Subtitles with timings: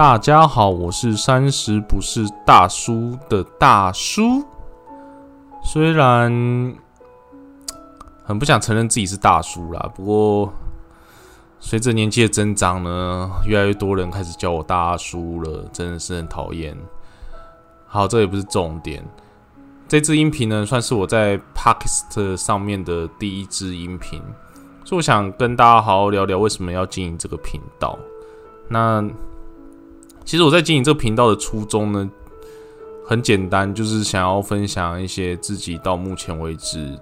[0.00, 4.42] 大家好，我是三十不是大叔的大叔。
[5.62, 6.74] 虽然
[8.24, 10.50] 很不想承认自己是大叔啦，不过
[11.58, 16.74] 随着年纪的增长呢，越来越多人开始叫我大叔了，真的是很讨厌。
[17.86, 19.04] 好，这也不是重点。
[19.86, 24.18] 这支音频呢，算是我在 Podcast 上面的第一支音频，
[24.82, 27.98] 所以我想跟大家好好聊聊为什么要经营这个频道。
[28.66, 29.06] 那
[30.24, 32.08] 其实我在经营这个频道的初衷呢，
[33.04, 36.96] 很简单，就是想要分享一些自己到目前为止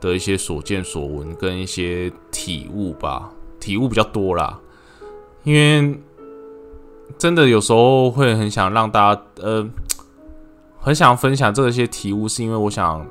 [0.00, 4.60] 的一些所见所闻跟一些体悟吧，体悟比较多啦。
[5.44, 5.98] 因为
[7.16, 9.66] 真的有时候会很想让大家，呃，
[10.78, 13.06] 很想分享这些体悟，是因为我想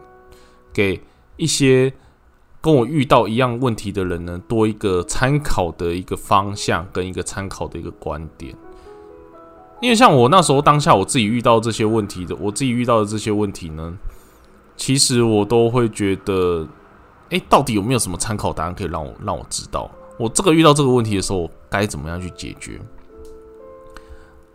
[0.72, 1.02] 给
[1.36, 1.92] 一些
[2.61, 8.56] 跟我遇到一样问题的人呢，多一个参考的一个方向跟一个参考的一个观点。
[9.80, 13.95] 因为像我那时候当下我自己遇到这些问题的，我自己遇到的这些问题呢，
[14.75, 16.67] 其实我都会觉得，
[17.30, 22.80] 哎，到底有没有什么参考答案可以让我让我知道，我这个遇到这个问题的时候该怎么样去解决？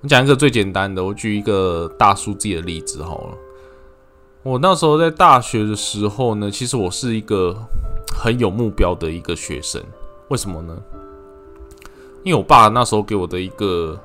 [0.01, 3.35] 我讲一个最简单的，我举一个大叔自己的例子好了。
[4.43, 7.57] 我那时候在大学的时候呢，其实我是一个
[8.13, 9.81] 很有目标的一个学生。
[10.31, 10.77] 为什么呢？
[12.25, 13.97] 因为我爸那时候给我的一个。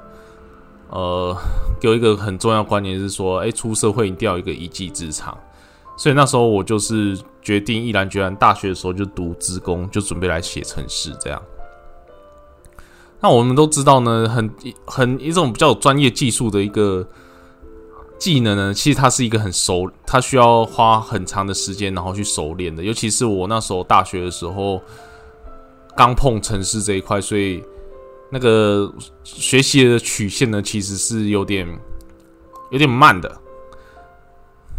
[0.89, 1.35] 呃，
[1.81, 5.37] 给我一个很重要观念是说，哎，出社会一定要有一个一技之长，
[5.97, 11.41] 所以那时候我就是决定毅然决然，大学的时候就读职工，就准备来写程式这样。
[13.19, 14.49] 那我们都知道呢，很
[14.85, 17.05] 很一种比较有专业技术的一个
[18.17, 22.81] 技能呢，其实它是一个很熟，它需要花很长的时间然后去熟练的。
[22.81, 24.81] 尤其是我那时候大学的时候，
[25.97, 27.61] 刚碰程式这一块，所以。
[28.29, 28.93] 那个
[29.23, 31.67] 学习的曲线呢，其实是有点
[32.71, 33.41] 有点慢的。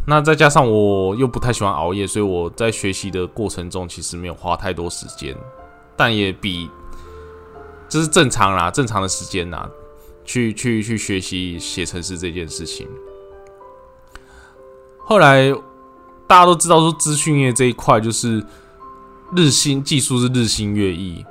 [0.07, 5.37] 那再加上我又不太喜欢熬夜，所以我在学习的过程中其实没有花太多时间，
[5.97, 6.71] 但也比
[7.89, 9.69] 这是正常啦，正常的时间啦，
[10.25, 12.89] 去去去学习写程式这件事情。
[14.99, 15.51] 后来
[16.27, 18.45] 大家都知道说，资讯业这一块就是
[19.37, 21.25] 日新技术是日新月异。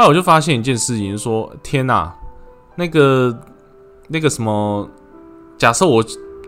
[0.00, 2.10] 后来我就发现一件事情，说天哪，
[2.74, 3.38] 那个
[4.08, 4.88] 那个什么，
[5.58, 6.02] 假设我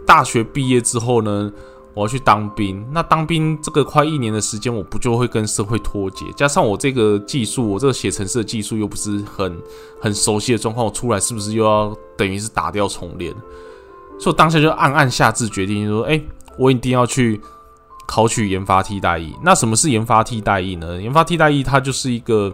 [0.06, 1.52] 大学毕业之后呢，
[1.92, 6.24] 我要去当兵，那当兵这个快一年的时间，我不就会跟社会脱节？
[6.34, 9.54] 加上我这个技术，我这个写程式的技术又不是很
[10.00, 13.30] 很熟悉的状况，我出来是不是又要等于是打掉重练？
[14.18, 16.18] 所以我当下就暗暗下志决定，说：哎，
[16.56, 17.38] 我一定要去
[18.06, 19.34] 考取研发替代役。
[19.42, 20.98] 那什么是研发替代役呢？
[21.02, 22.50] 研发替代役它就是一个。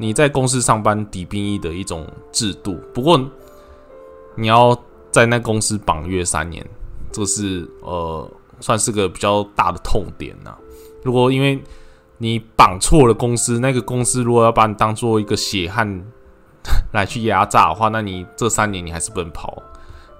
[0.00, 3.20] 你在公司上班抵兵役的一种制度，不过
[4.34, 4.74] 你要
[5.10, 6.66] 在那公司绑约三年，
[7.12, 8.26] 这是呃
[8.60, 10.56] 算是个比较大的痛点呐。
[11.04, 11.62] 如果因为
[12.16, 16.02] 你绑错了公司，那个公司如果要把你当做一个血汗
[16.94, 19.62] 来去压榨的话，那你这三年你还是不能跑。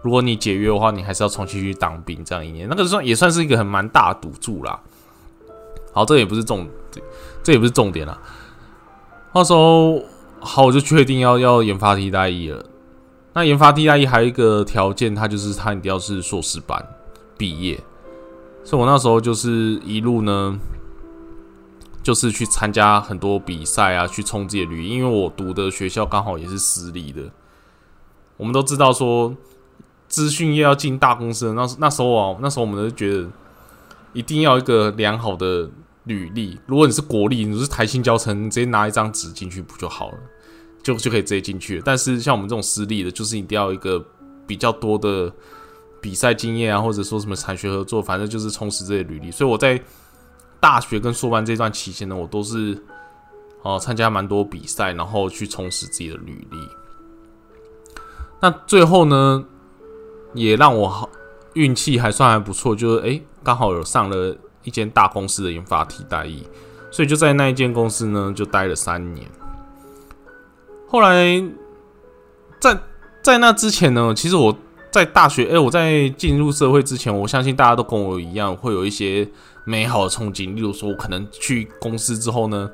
[0.02, 4.78] 如果你解约的话，你还是要重新去当兵，这样一年，那个算也算是一个很蛮大的赌注啦。
[5.94, 6.68] 好，这也不是重，
[7.42, 8.20] 这也不是重点啦。
[9.32, 10.02] 那时候
[10.40, 12.64] 好，我就确定要要研发替代役了。
[13.32, 16.84] 那研发替代役还有一个条件，它就是它一定要是硕士班
[17.38, 17.78] 毕业。
[18.64, 20.58] 所以我那时候就是一路呢，
[22.02, 24.88] 就是去参加很多比赛啊，去冲自己的履历。
[24.88, 27.22] 因为我读的学校刚好也是私立的。
[28.36, 29.34] 我们都知道说，
[30.08, 33.28] 资讯业要进大公司，那那时候啊，那时候我们都觉得
[34.12, 35.70] 一定要一个良好的。
[36.04, 40.18] 履历，如果你是国立，你是台新教程，你直接拿一张纸进去不就好了，
[40.82, 41.80] 就就可以直接进去。
[41.84, 44.02] 但是像我们这种私立的，就是一定要一个
[44.46, 45.30] 比较多的
[46.00, 49.30] 比赛经验啊，或者说什么产学合作，反正就是充实这些履历。
[49.30, 49.80] 所以我在
[50.58, 52.82] 大学跟硕班这段期间呢，我都是
[53.62, 56.58] 哦参加蛮多比赛，然后去充实自己的履历。
[58.40, 59.44] 那最后呢，
[60.32, 61.10] 也让我好
[61.52, 64.34] 运气还算还不错，就是诶刚好有上了。
[64.64, 66.46] 一间大公司的研发替代役，
[66.90, 69.26] 所以就在那一间公司呢，就待了三年。
[70.88, 71.42] 后来，
[72.60, 72.78] 在
[73.22, 74.56] 在那之前呢，其实我
[74.90, 79.28] 在大学，哎，我在进入社会之前，我相信大家都跟我一样，会有一些
[79.64, 80.54] 美好的憧憬。
[80.54, 82.70] 例如说，我可能去公司之后呢。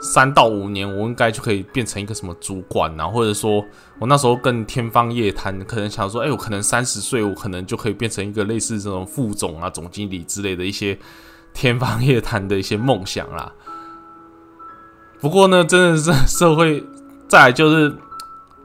[0.00, 3.08] 三到五年，我应该就可以变成一个什么主管呐？
[3.08, 3.64] 或者说，
[3.98, 10.96] 我那时候跟天方夜谭，可能想说，哎，我可能三十岁，我可能就可以变成一个类似这种副总啊、总经理之类的一些
[11.52, 13.52] 天方夜谭的一些梦想啦。
[15.20, 16.84] 不过呢，真的是社会，
[17.26, 17.92] 再就是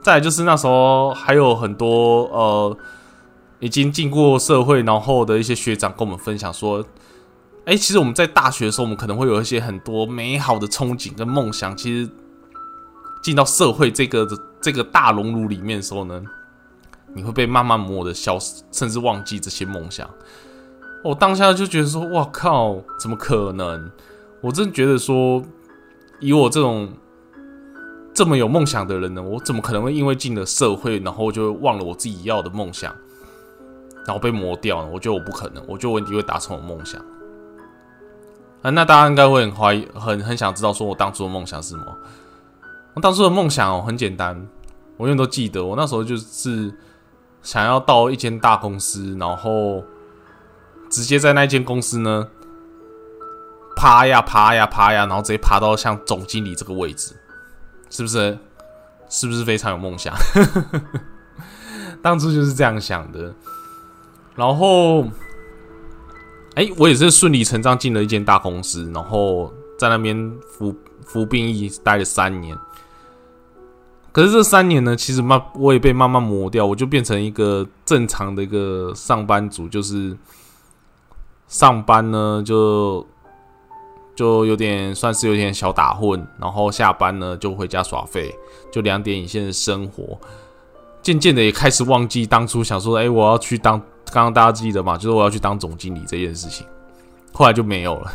[0.03, 2.77] 再就是那时候还有很多呃，
[3.59, 6.85] 已经进过社会然后的一些学长跟我们分享说，
[7.65, 12.09] 哎，其实我们在大学的时候，我们可能会有一些很多美好的憧憬跟梦想，其实
[13.21, 14.27] 进到社会这个
[14.61, 16.21] 这个大熔炉里面的时候呢，
[17.13, 20.09] 你会被慢慢磨的消失，甚至忘记这些梦想。
[21.05, 23.89] 我当下就觉得说，哇靠，怎么可能？
[24.41, 25.41] 我真觉得说，
[26.19, 26.91] 以我这种
[28.13, 32.93] 这么有梦想的人呢，我怎么可能会因为进了社会，然后就忘了我自己要的梦想，
[34.05, 34.89] 然后被磨掉呢？
[34.93, 37.01] 我觉得我不可能，我觉得我一定会达成我梦想。
[38.63, 41.85] 啊，那大家应该会很怀疑，很很想知道，说我当初的梦想是什么？
[42.95, 44.47] 我当初的梦想哦，很简单，
[44.97, 46.73] 我永远都记得，我那时候就是
[47.43, 49.83] 想要到一间大公司，然后。
[50.89, 52.27] 直接在那间公司呢，
[53.75, 57.15] 爬呀爬呀爬呀，然后直接爬到像总经理这个位置，
[57.89, 58.37] 是不是？
[59.09, 60.13] 是不是非常有梦想？
[62.03, 63.33] 当初就是这样想的。
[64.35, 65.03] 然后，
[66.55, 72.57] 哎，我也是顺理成章进了一间大公司，然后在那边服服兵役待了三年。
[74.11, 80.17] 可是这三年呢，其实慢我也被慢慢磨掉，我就变成一个正常的一个上班族，就是。
[81.45, 83.05] 上班呢，就
[84.15, 88.33] 就有点算是有点小打混，然后下班呢就回家耍废，
[88.71, 90.17] 就两点一线的生活。
[91.03, 93.79] 渐渐的也开始忘记当初想说，哎，我要去当，
[94.13, 96.65] 刚刚大家记得嘛，就是我要去当总经理这件事情。
[97.31, 98.11] 后来就没有了。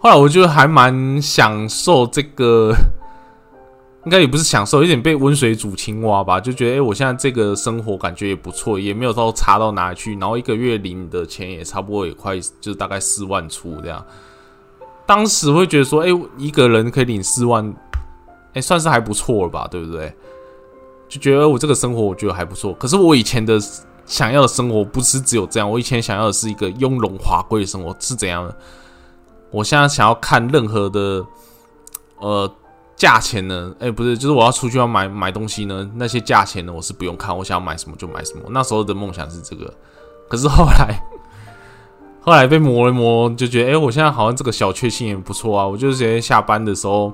[0.00, 2.74] 后来我就还蛮享受这个。
[4.04, 14.04] 应该也不是享受，有点被温水煮青蛙吧，就觉得哎，我现在这个生活感觉也不错，也没有到差到哪里去，然后一个月领的钱也差不多也快，就是大概四万出这样。
[15.06, 17.74] 当时会觉得说，哎，一个人可以领四万，
[18.52, 20.14] 哎，算是还不错了吧，对不对？
[21.08, 22.74] 就觉得我这个生活我觉得还不错。
[22.74, 23.58] 可是我以前的
[24.06, 28.56] 想要的生活不是只有这样，我以前想要的是一个雍容华贵的生活是怎样的？
[29.50, 31.24] 我现在想要看任何的，
[32.18, 32.50] 呃。
[32.96, 33.74] 价钱呢？
[33.80, 35.90] 哎，不是，就是我要出去要买买东西呢。
[35.96, 38.42] 那些价钱呢，我是不用看，我想买什么就买什么。
[38.50, 39.74] 那时候的梦想是这个，
[40.28, 41.04] 可是后来，
[42.20, 45.66] 后来被磨一磨，就觉得，哎，我现在好像这个小确幸也不错啊。
[45.66, 47.12] 我就是直接下班的时候，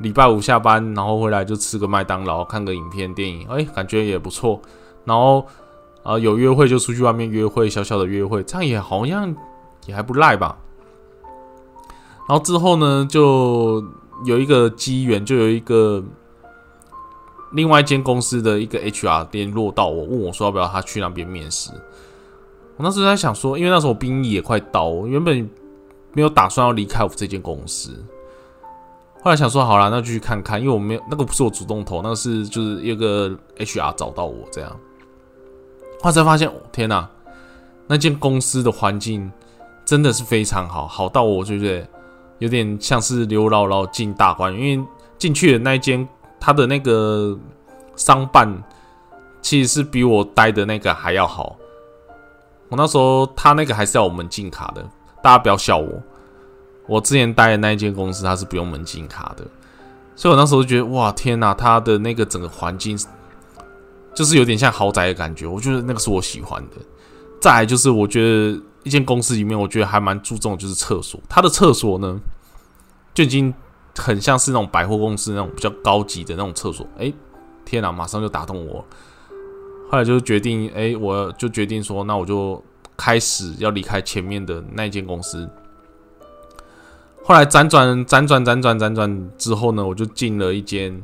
[0.00, 4.60] 礼拜五下班，然后回来就吃个麦当劳，看个影片、电影，哎，感觉也不错。
[5.04, 5.46] 然后
[6.06, 9.34] 啊，有约会就出去外面约会，小小的约会，这样也好像
[9.86, 10.56] 也还不赖吧。
[12.28, 13.84] 然后之后呢，就。
[14.24, 16.02] 有一个机缘，就有一个
[17.52, 21.70] 另外一间公司的一个 HR 联络到我，问我说要不要他去那边面试。
[22.78, 25.46] 我那时候在想说，因为那时候我兵役也快到，我原本
[26.14, 27.90] 没有打算要离开我这间公司。
[29.20, 33.28] 后来想说，好了，那就去看看，因为我没有那个不是我主动投，那个是就是一个
[33.58, 34.74] HR 找到我这样。
[36.02, 37.08] 后才发现，天哪，
[37.86, 39.30] 那间公司的环境
[39.84, 41.88] 真的是非常好，好到我就觉得。
[42.38, 46.06] 有点像是刘姥姥进大观园，因为进去的那一间，
[46.38, 47.34] 他的那个
[47.96, 48.46] 商办
[49.40, 51.56] 其实是比我待的那个还要好。
[52.68, 54.86] 我那时候他那个还是要我们进卡的，
[55.22, 55.88] 大家不要笑我。
[56.86, 59.42] 我之前待的那一间公司，他是不用门禁卡的，
[60.14, 62.98] 所以我那时候就觉得哇天哪，他的那个整个环境
[64.16, 66.76] 就是有点像豪宅的感觉，我觉得那个是我喜欢的。
[67.40, 68.60] 再来就是我觉得。
[68.82, 71.20] 一间公司里面，我觉得还蛮注重就是厕所。
[71.28, 72.20] 它的厕所呢，
[73.12, 73.52] 就已经
[73.96, 76.86] 很像是那种百货公司那种比较高级的那种厕所。
[76.96, 77.12] 哎，
[77.64, 78.74] 天哪，马上就打动我。
[79.90, 82.62] 后来就决定，哎，我就决定说，那我就
[82.96, 85.50] 开始要离开前面的那间公司。
[87.24, 91.02] 后来辗转辗转辗转辗转之后呢，我就进了一间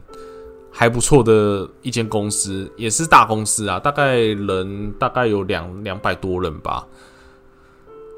[0.73, 6.87] 还不错的一间公司，也是大公司啊，大概人大概有两两百多人吧。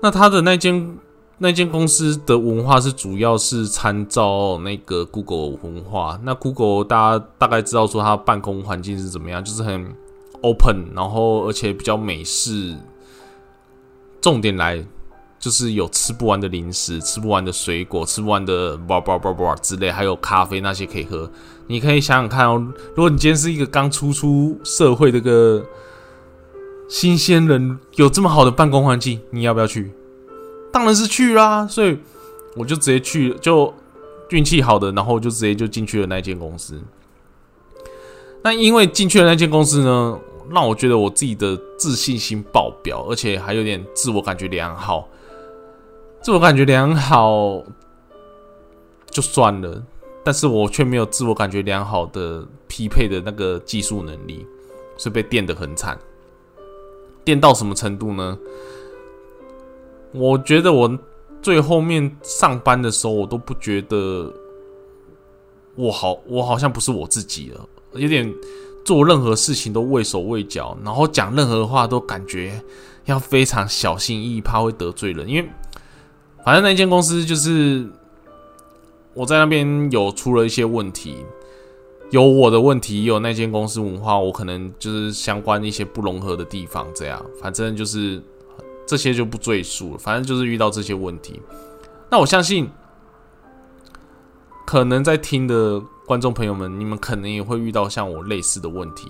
[0.01, 0.97] 那他的那间
[1.39, 6.19] 那间公司的文化是主要是参照那个 Google 文化。
[6.23, 9.95] 那 Google 大家大概知道说它办公环境是怎么样，就是很
[10.43, 12.77] open，然后而且比较美式。
[14.21, 14.83] 重点来
[15.45, 21.31] 就是有吃不完的零食、吃不完的水果、吃不完的叭叭叭叭之类，还有咖啡那些可以喝。
[21.67, 22.57] 你可以想想看哦，
[22.95, 25.63] 如果你今天是一个刚出出社会的个。
[26.87, 29.91] 新鲜人有这么好的办公环境，你要不要去？
[30.71, 31.67] 当然是去啦！
[31.67, 31.99] 所以
[32.57, 33.73] 我就直接去，就
[34.29, 36.79] 运气好的，然后就直接就进去了那间公司。
[38.43, 40.19] 那因为进去了那间公司呢，
[40.51, 45.09] 让我觉得我自己的自信心爆表，而且还有点自我感觉良好。
[46.25, 47.63] 自我感觉良好
[49.11, 49.85] 就算了，
[50.25, 52.43] 但是我却没有自我感觉良好的。
[52.67, 54.45] 匹配的那个技术能力，
[54.97, 55.97] 是被电的很惨。
[57.23, 58.37] 电到什么程度呢？
[60.11, 60.99] 我觉得我
[61.41, 64.33] 最后面上班的时候，我都不觉得
[65.77, 68.35] 我好，我好像不是我自己了，有点
[68.85, 72.61] 做任何事情都畏手畏脚，然后讲任何话都感觉
[73.05, 75.29] 要非常小心翼翼，怕会得罪人。
[75.29, 75.49] 因为
[76.45, 77.89] 反正那间公司就是
[79.15, 81.25] 我在那边有出了一些问题，
[82.11, 88.23] 有我的问题，也有那间公司文化，我可能就是相关一些不融合的地方，这样反正就是。
[88.87, 91.41] 这些就不赘述了，反正就是遇到这些问题。
[92.11, 92.69] 那我相信，
[94.67, 99.09] 可能在听的观众朋友们，你们可能也会遇到像我类似的问题。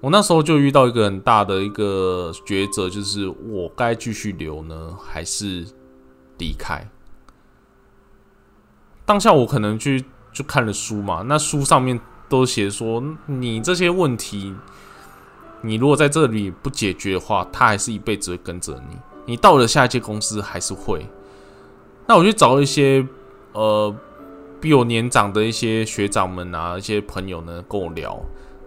[0.00, 5.66] 我那时候就遇到一个很大的一个抉择，就是我该继续留呢，还是
[6.42, 6.88] 离开？
[9.04, 14.52] 当下我可能去就看了书嘛，那书上面都写说，你这些问题。
[15.64, 18.96] 你如果在这里不解决的话，他还是一辈子会跟着你。
[19.24, 21.06] 你到了下一届公司还是会。
[22.08, 23.06] 那我去找一些
[23.52, 23.94] 呃
[24.60, 28.20] 比我年长的一些学长们啊，一些朋友呢跟我聊，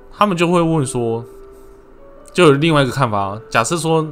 [0.10, 1.26] 他们就会问说，
[2.32, 3.38] 就有另外一个看法。
[3.50, 4.08] 假设说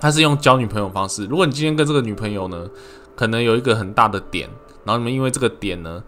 [0.00, 2.68] 他是用交女朋友方式，如果你今天跟这个女朋友呢，
[3.14, 4.48] 可能有一个很大的点，
[4.84, 6.02] 然后你们因为这个点呢，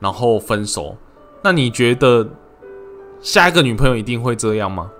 [0.00, 0.96] 然后分手，
[1.42, 2.28] 那你觉得
[3.20, 4.90] 下一个女朋友一定会这样吗？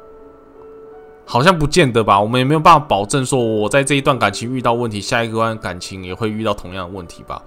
[1.28, 7.42] 好像不见得吧，我们也没有办法保证说我在这一段感情遇到问题，下一段感情也会遇到同样的问题吧。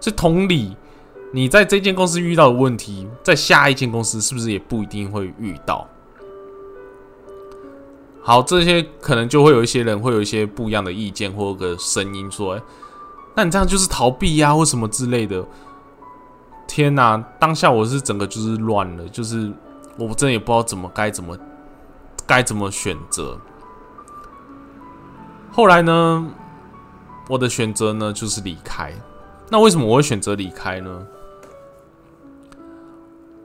[0.00, 0.76] 所以同理，
[1.32, 5.84] 你在这间公司遇到的问题，在下一间公司是不是也不一定会遇到？
[8.24, 12.60] 好，这些可能就会有一些人会有一些不一样的意见或个声音说
[13.36, 15.44] ：“那你这样就是逃避呀，或什么之类的。”
[16.66, 19.52] 天哪，当下我是整个就是乱了，就是
[19.98, 21.38] 我真的也不知道怎么该怎么。
[22.26, 23.38] 该怎么选择？
[25.52, 26.26] 后来呢？
[27.28, 28.94] 我的选择呢，就是离开。
[29.50, 31.06] 那为什么我会选择离开呢？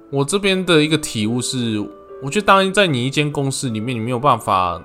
[0.10, 1.86] 我这边的一个体悟是，
[2.22, 4.82] 我觉得当然在你一间公司里面，你没有办法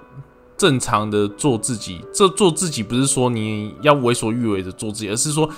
[0.56, 2.04] 正常的做自己。
[2.12, 5.48] 这做自己不是说你要为所欲为的做自己，而是说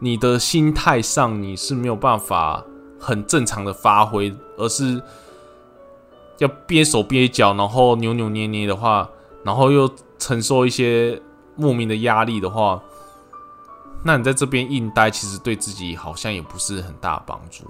[0.00, 2.64] 你的心态上你是没有办法
[2.98, 5.02] 很正常的发挥，而是。
[6.38, 9.08] 要憋手憋脚，然后扭扭捏捏的话，
[9.44, 9.88] 然后又
[10.18, 11.22] 承受一些
[11.54, 12.82] 莫名的压力的话，
[14.04, 17.62] 那你在这边硬待，其实对自己好像也不是很大帮助。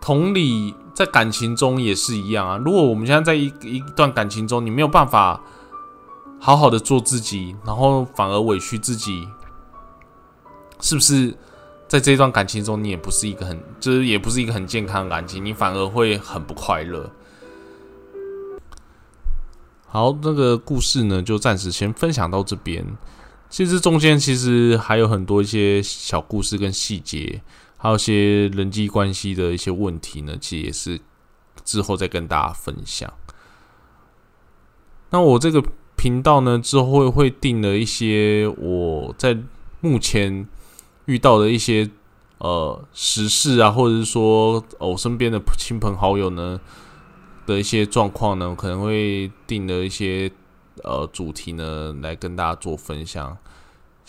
[0.00, 2.56] 同理，在感情中也是一样啊。
[2.56, 5.40] 如果我们现在在一一段感情中，你没有办法
[6.38, 9.28] 好好的做自己，然后反而委屈自己，
[10.80, 11.36] 是不是
[11.86, 17.10] 在这一段感情中，你也不是一个很，就是也不是一个很健康的感情，你反而会很不快乐。
[19.86, 22.86] 好，这个故事呢，就暂时先分享到这边。
[23.48, 27.42] 其实中间其实还有很多一些小故事跟细节，
[27.80, 31.00] 还有些人际关系的一些问题呢，其实也是
[31.64, 33.12] 之后再跟大家分享。
[35.10, 35.60] 那我这个
[35.96, 39.36] 频道呢，之后会会定了一些我在
[39.80, 40.46] 目前
[41.06, 41.90] 遇到的一些
[42.38, 46.60] 呃时事啊，或者是说我身边的亲朋好友呢。
[47.46, 50.30] 的一些状况呢，可能会定了一些
[50.84, 53.36] 呃主题呢，来跟大家做分享。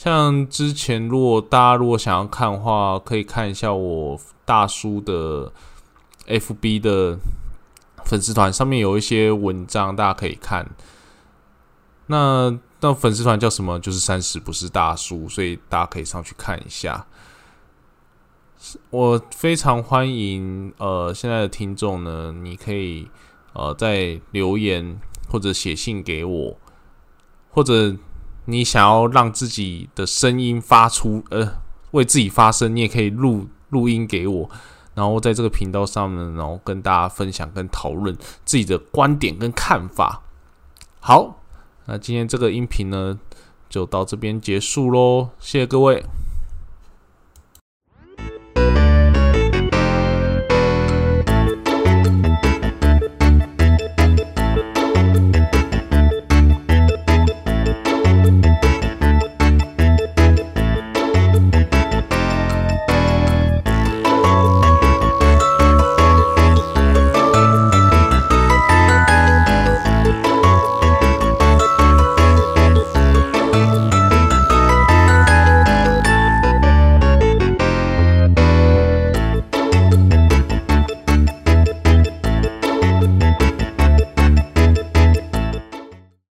[0.04, 5.54] 像之前，如果大家如果想要看的话，可以看一下我大叔的
[6.26, 7.20] FB 的
[8.04, 10.68] 粉丝团，上面有一些文章，大家可以看。
[12.08, 13.80] 那那粉丝团叫什么？
[13.80, 17.06] 就是三十不是大叔，所以大家可以上去看一下。
[18.90, 23.08] 我非常欢迎呃现在的听众呢，你可以。
[23.54, 24.98] 呃，在留言
[25.30, 26.58] 或者写信给我，
[27.50, 27.94] 或者
[28.52, 34.50] 你想要让自己的声音发出，呃，为自己发声，你也可以录录音给我，
[34.94, 40.22] 然后在这个频道上面，然后跟大家分享跟讨论自己的观点跟看法。
[41.00, 41.42] 好，
[41.86, 43.18] 那今天这个音频呢，
[43.70, 46.04] 就到这边结束喽，谢谢各位。